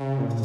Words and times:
Oh. 0.00 0.42